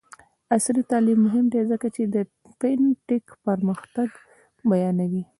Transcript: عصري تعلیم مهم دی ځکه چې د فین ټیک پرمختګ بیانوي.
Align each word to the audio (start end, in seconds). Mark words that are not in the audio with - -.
عصري 0.55 0.81
تعلیم 0.91 1.19
مهم 1.25 1.45
دی 1.53 1.61
ځکه 1.71 1.87
چې 1.95 2.03
د 2.13 2.15
فین 2.59 2.81
ټیک 3.07 3.25
پرمختګ 3.47 4.09
بیانوي. 4.69 5.23